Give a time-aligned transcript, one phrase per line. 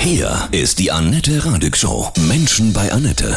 [0.00, 2.06] Hier ist die Annette Radig Show.
[2.28, 3.34] Menschen bei Annette.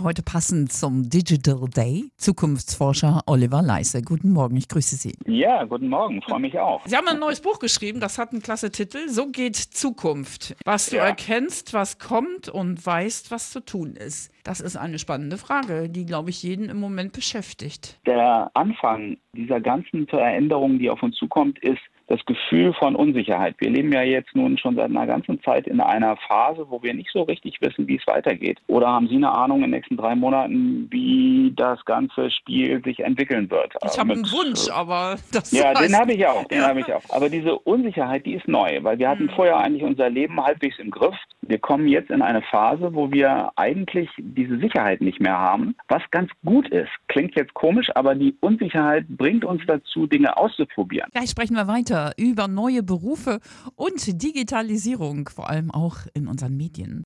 [0.00, 4.00] Heute passend zum Digital Day, Zukunftsforscher Oliver Leise.
[4.00, 5.12] Guten Morgen, ich grüße Sie.
[5.26, 6.80] Ja, guten Morgen, freue mich auch.
[6.86, 9.08] Sie haben ein neues Buch geschrieben, das hat einen klasse Titel.
[9.08, 10.54] So geht Zukunft.
[10.64, 11.04] Was du Ja.
[11.06, 14.30] erkennst, was kommt und weißt, was zu tun ist.
[14.44, 17.98] Das ist eine spannende Frage, die, glaube ich, jeden im Moment beschäftigt.
[18.06, 23.54] Der Anfang dieser ganzen Veränderung, die auf uns zukommt, ist das Gefühl von Unsicherheit.
[23.58, 26.94] Wir leben ja jetzt nun schon seit einer ganzen Zeit in einer Phase, wo wir
[26.94, 28.58] nicht so richtig wissen, wie es weitergeht.
[28.66, 33.00] Oder haben Sie eine Ahnung in den nächsten drei Monaten, wie das ganze Spiel sich
[33.00, 33.74] entwickeln wird?
[33.84, 36.92] Ich habe einen Wunsch, aber das Ja, heißt, den habe ich auch, den habe ich
[36.92, 37.02] auch.
[37.10, 40.90] Aber diese Unsicherheit, die ist neu, weil wir hatten vorher eigentlich unser Leben halbwegs im
[40.90, 41.14] Griff.
[41.48, 46.02] Wir kommen jetzt in eine Phase, wo wir eigentlich diese Sicherheit nicht mehr haben, was
[46.10, 46.90] ganz gut ist.
[47.08, 51.08] Klingt jetzt komisch, aber die Unsicherheit bringt uns dazu, Dinge auszuprobieren.
[51.12, 53.40] Gleich sprechen wir weiter über neue Berufe
[53.76, 57.04] und Digitalisierung, vor allem auch in unseren Medien.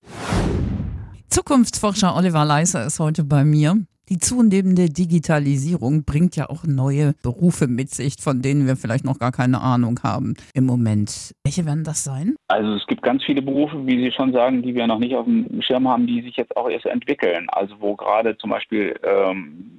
[1.29, 3.77] Zukunftsforscher Oliver Leiser ist heute bei mir.
[4.09, 9.19] Die zunehmende Digitalisierung bringt ja auch neue Berufe mit sich, von denen wir vielleicht noch
[9.19, 11.33] gar keine Ahnung haben im Moment.
[11.45, 12.35] Welche werden das sein?
[12.49, 15.25] Also es gibt ganz viele Berufe, wie Sie schon sagen, die wir noch nicht auf
[15.25, 17.47] dem Schirm haben, die sich jetzt auch erst entwickeln.
[17.51, 19.71] Also wo gerade zum Beispiel ähm,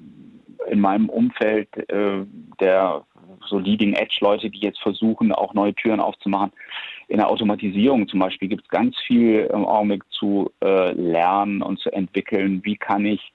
[0.70, 2.26] in meinem Umfeld äh,
[2.62, 3.04] der
[3.50, 6.52] so Leading Edge Leute, die jetzt versuchen, auch neue Türen aufzumachen.
[7.08, 11.80] In der Automatisierung zum Beispiel gibt es ganz viel im Augenblick zu äh, lernen und
[11.80, 12.62] zu entwickeln.
[12.64, 13.34] Wie kann ich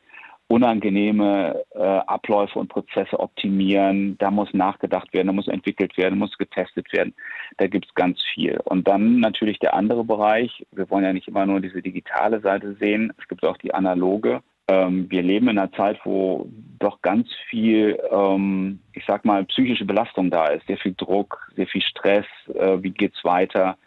[0.48, 4.16] unangenehme äh, Abläufe und Prozesse optimieren?
[4.18, 7.14] Da muss nachgedacht werden, da muss entwickelt werden, muss getestet werden.
[7.58, 8.58] Da gibt es ganz viel.
[8.64, 10.66] Und dann natürlich der andere Bereich.
[10.72, 13.12] Wir wollen ja nicht immer nur diese digitale Seite sehen.
[13.18, 14.42] Es gibt auch die analoge.
[14.68, 16.46] Ähm, wir leben in einer Zeit, wo
[16.78, 20.66] doch ganz viel, ähm, ich sag mal, psychische Belastung da ist.
[20.66, 22.26] Sehr viel Druck, sehr viel Stress.
[22.54, 23.78] Äh, wie geht's weiter?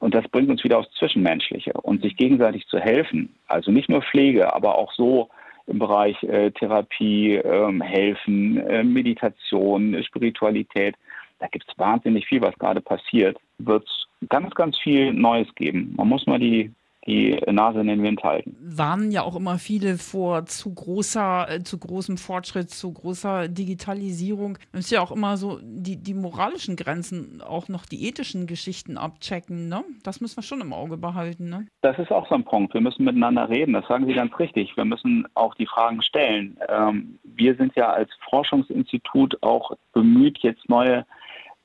[0.00, 3.34] Und das bringt uns wieder aufs Zwischenmenschliche und sich gegenseitig zu helfen.
[3.46, 5.30] Also nicht nur Pflege, aber auch so
[5.66, 10.96] im Bereich äh, Therapie, ähm, Helfen, äh, Meditation, Spiritualität.
[11.38, 13.38] Da gibt es wahnsinnig viel, was gerade passiert.
[13.58, 13.88] Wird
[14.28, 15.94] ganz, ganz viel Neues geben.
[15.96, 16.70] Man muss mal die,
[17.06, 18.56] die Nase in den Wind halten.
[18.60, 24.58] Warnen ja auch immer viele vor zu großer, äh, zu großem Fortschritt, zu großer Digitalisierung.
[24.72, 28.96] Man muss ja auch immer so die, die moralischen Grenzen, auch noch die ethischen Geschichten
[28.96, 29.68] abchecken.
[29.68, 29.84] Ne?
[30.02, 31.50] Das müssen wir schon im Auge behalten.
[31.50, 31.66] Ne?
[31.82, 32.74] Das ist auch so ein Punkt.
[32.74, 33.74] Wir müssen miteinander reden.
[33.74, 34.76] Das sagen Sie ganz richtig.
[34.76, 36.58] Wir müssen auch die Fragen stellen.
[36.68, 41.04] Ähm, wir sind ja als Forschungsinstitut auch bemüht, jetzt neue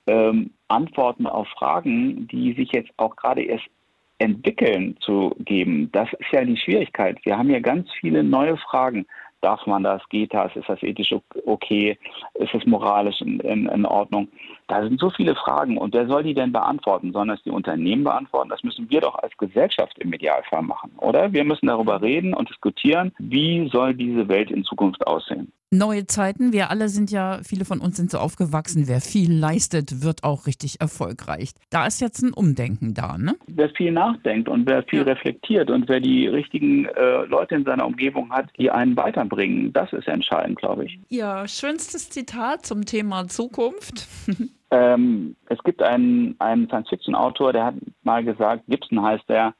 [0.07, 3.65] ähm, Antworten auf Fragen, die sich jetzt auch gerade erst
[4.19, 5.89] entwickeln, zu geben.
[5.91, 7.17] Das ist ja die Schwierigkeit.
[7.23, 9.05] Wir haben ja ganz viele neue Fragen.
[9.41, 10.01] Darf man das?
[10.09, 10.53] Geht das?
[10.55, 11.15] Ist das ethisch
[11.45, 11.97] okay?
[12.33, 14.27] Ist es moralisch in, in, in Ordnung?
[14.67, 15.77] Da sind so viele Fragen.
[15.77, 17.13] Und wer soll die denn beantworten?
[17.13, 18.49] Sollen das die Unternehmen beantworten?
[18.49, 21.31] Das müssen wir doch als Gesellschaft im Idealfall machen, oder?
[21.31, 25.53] Wir müssen darüber reden und diskutieren, wie soll diese Welt in Zukunft aussehen.
[25.71, 30.01] Neue Zeiten, wir alle sind ja, viele von uns sind so aufgewachsen, wer viel leistet,
[30.03, 31.51] wird auch richtig erfolgreich.
[31.69, 33.35] Da ist jetzt ein Umdenken da, ne?
[33.45, 35.05] Wer viel nachdenkt und wer viel Ja.
[35.05, 39.93] reflektiert und wer die richtigen äh, Leute in seiner Umgebung hat, die einen weiterbringen, das
[39.93, 40.97] ist entscheidend, glaube ich.
[41.09, 44.07] Ihr schönstes Zitat zum Thema Zukunft.
[44.71, 49.55] Ähm, es gibt einen, einen Science-Fiction-Autor, der hat mal gesagt, Gibson heißt er,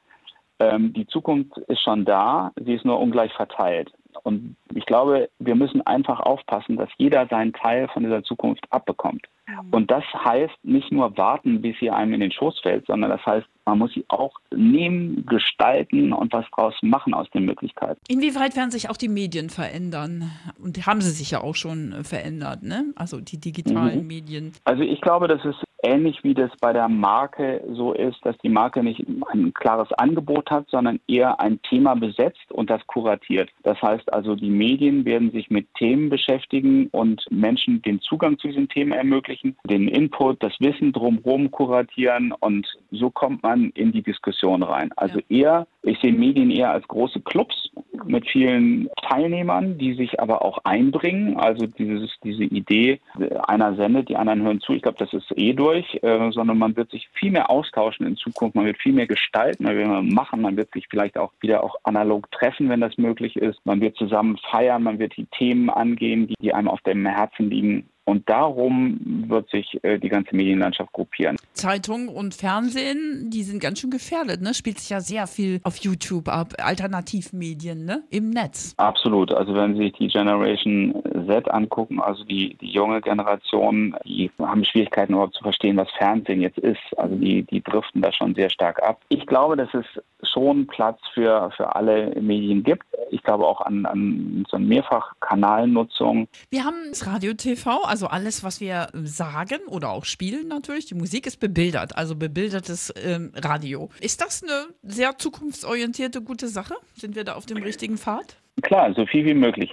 [0.60, 3.90] ähm, die Zukunft ist schon da, sie ist nur ungleich verteilt.
[4.22, 9.26] Und ich glaube, wir müssen einfach aufpassen, dass jeder seinen Teil von dieser Zukunft abbekommt.
[9.70, 13.24] Und das heißt nicht nur warten, bis sie einem in den Schoß fällt, sondern das
[13.26, 18.00] heißt, man muss sie auch nehmen, gestalten und was draus machen aus den Möglichkeiten.
[18.08, 20.30] Inwieweit werden sich auch die Medien verändern?
[20.62, 22.92] Und haben sie sich ja auch schon äh, verändert, ne?
[22.96, 24.06] Also die digitalen Mhm.
[24.06, 24.52] Medien.
[24.64, 28.48] Also ich glaube, das ist ähnlich wie das bei der Marke so ist, dass die
[28.48, 33.50] Marke nicht ein klares Angebot hat, sondern eher ein Thema besetzt und das kuratiert.
[33.62, 38.48] Das heißt also, die Medien werden sich mit Themen beschäftigen und Menschen den Zugang zu
[38.48, 44.02] diesen Themen ermöglichen, den Input, das Wissen drumherum kuratieren und so kommt man in die
[44.02, 44.90] Diskussion rein.
[44.96, 47.70] Also eher, ich sehe Medien eher als große Clubs
[48.06, 51.36] mit vielen Teilnehmern, die sich aber auch einbringen.
[51.36, 53.00] Also dieses, diese Idee,
[53.46, 54.72] einer sendet, die anderen hören zu.
[54.72, 58.16] Ich glaube, das ist eh durch, äh, sondern man wird sich viel mehr austauschen in
[58.16, 58.56] Zukunft.
[58.56, 60.40] Man wird viel mehr gestalten, man wird mehr machen.
[60.40, 63.64] Man wird sich vielleicht auch wieder auch analog treffen, wenn das möglich ist.
[63.64, 67.50] Man wird zusammen feiern, man wird die Themen angehen, die, die einem auf dem Herzen
[67.50, 67.89] liegen.
[68.04, 71.36] Und darum wird sich äh, die ganze Medienlandschaft gruppieren.
[71.52, 74.54] Zeitung und Fernsehen, die sind ganz schön gefährdet, ne?
[74.54, 78.02] Spielt sich ja sehr viel auf YouTube ab, Alternativmedien, ne?
[78.10, 78.74] Im Netz.
[78.78, 79.32] Absolut.
[79.32, 80.94] Also wenn Sie sich die Generation
[81.26, 86.40] Z angucken, also die, die junge Generation, die haben Schwierigkeiten überhaupt zu verstehen, was Fernsehen
[86.40, 86.80] jetzt ist.
[86.96, 89.00] Also die, die driften da schon sehr stark ab.
[89.08, 89.86] Ich glaube, dass es
[90.22, 92.84] schon Platz für, für alle Medien gibt.
[93.12, 96.28] Ich glaube auch an, an so eine Mehrfachkanalnutzung.
[96.50, 100.86] Wir haben das Radio TV, also alles, was wir sagen oder auch spielen natürlich.
[100.86, 103.90] Die Musik ist bebildert, also bebildertes ähm, Radio.
[104.00, 106.74] Ist das eine sehr zukunftsorientierte, gute Sache?
[106.94, 108.36] Sind wir da auf dem richtigen Pfad?
[108.62, 109.72] Klar, so viel wie möglich.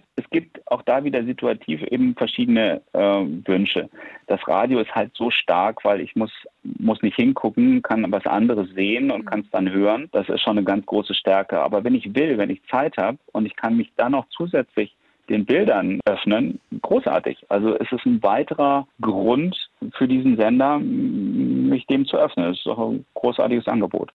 [0.69, 3.89] Auch da wieder situativ eben verschiedene äh, Wünsche.
[4.27, 6.31] Das Radio ist halt so stark, weil ich muss,
[6.63, 10.09] muss nicht hingucken, kann was anderes sehen und kann es dann hören.
[10.11, 11.61] Das ist schon eine ganz große Stärke.
[11.61, 14.93] Aber wenn ich will, wenn ich Zeit habe und ich kann mich dann noch zusätzlich
[15.29, 17.45] den Bildern öffnen, großartig.
[17.49, 22.51] Also es ist ein weiterer Grund für diesen Sender, mich dem zu öffnen.
[22.51, 24.11] Es ist auch ein großartiges Angebot.